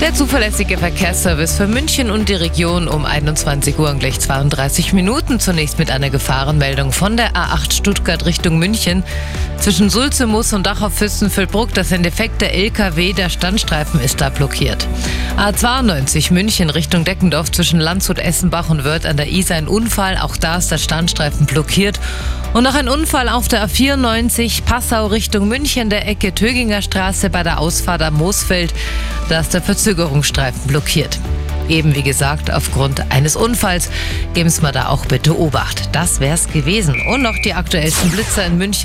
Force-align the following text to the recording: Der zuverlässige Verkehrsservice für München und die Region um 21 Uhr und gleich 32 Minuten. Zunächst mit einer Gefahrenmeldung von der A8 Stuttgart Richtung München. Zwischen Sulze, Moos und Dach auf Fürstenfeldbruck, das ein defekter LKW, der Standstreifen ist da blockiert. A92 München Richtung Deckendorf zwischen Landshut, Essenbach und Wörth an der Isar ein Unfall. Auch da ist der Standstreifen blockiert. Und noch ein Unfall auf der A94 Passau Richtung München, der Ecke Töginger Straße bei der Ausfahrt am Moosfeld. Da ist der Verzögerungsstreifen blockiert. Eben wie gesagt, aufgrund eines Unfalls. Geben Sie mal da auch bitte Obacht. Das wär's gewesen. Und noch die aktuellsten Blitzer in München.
Der 0.00 0.12
zuverlässige 0.12 0.76
Verkehrsservice 0.76 1.56
für 1.56 1.66
München 1.66 2.10
und 2.10 2.28
die 2.28 2.34
Region 2.34 2.86
um 2.86 3.06
21 3.06 3.78
Uhr 3.78 3.90
und 3.90 3.98
gleich 3.98 4.20
32 4.20 4.92
Minuten. 4.92 5.40
Zunächst 5.40 5.78
mit 5.78 5.90
einer 5.90 6.10
Gefahrenmeldung 6.10 6.92
von 6.92 7.16
der 7.16 7.32
A8 7.32 7.72
Stuttgart 7.72 8.26
Richtung 8.26 8.58
München. 8.58 9.04
Zwischen 9.58 9.88
Sulze, 9.88 10.26
Moos 10.26 10.52
und 10.52 10.66
Dach 10.66 10.82
auf 10.82 10.94
Fürstenfeldbruck, 10.94 11.72
das 11.72 11.92
ein 11.92 12.02
defekter 12.02 12.50
LKW, 12.50 13.14
der 13.14 13.30
Standstreifen 13.30 13.98
ist 14.00 14.20
da 14.20 14.28
blockiert. 14.28 14.86
A92 15.36 16.32
München 16.32 16.70
Richtung 16.70 17.04
Deckendorf 17.04 17.52
zwischen 17.52 17.78
Landshut, 17.78 18.18
Essenbach 18.18 18.70
und 18.70 18.84
Wörth 18.84 19.04
an 19.04 19.18
der 19.18 19.28
Isar 19.28 19.58
ein 19.58 19.68
Unfall. 19.68 20.16
Auch 20.16 20.34
da 20.38 20.56
ist 20.56 20.70
der 20.70 20.78
Standstreifen 20.78 21.44
blockiert. 21.44 22.00
Und 22.54 22.64
noch 22.64 22.74
ein 22.74 22.88
Unfall 22.88 23.28
auf 23.28 23.46
der 23.46 23.68
A94 23.68 24.64
Passau 24.64 25.08
Richtung 25.08 25.46
München, 25.46 25.90
der 25.90 26.08
Ecke 26.08 26.34
Töginger 26.34 26.80
Straße 26.80 27.28
bei 27.28 27.42
der 27.42 27.60
Ausfahrt 27.60 28.00
am 28.00 28.14
Moosfeld. 28.14 28.72
Da 29.28 29.40
ist 29.40 29.52
der 29.52 29.60
Verzögerungsstreifen 29.60 30.68
blockiert. 30.68 31.18
Eben 31.68 31.94
wie 31.94 32.02
gesagt, 32.02 32.50
aufgrund 32.52 33.10
eines 33.10 33.34
Unfalls. 33.34 33.90
Geben 34.34 34.48
Sie 34.48 34.62
mal 34.62 34.72
da 34.72 34.88
auch 34.88 35.04
bitte 35.04 35.38
Obacht. 35.38 35.90
Das 35.92 36.20
wär's 36.20 36.48
gewesen. 36.48 36.94
Und 37.08 37.22
noch 37.22 37.36
die 37.44 37.54
aktuellsten 37.54 38.10
Blitzer 38.10 38.46
in 38.46 38.56
München. 38.56 38.84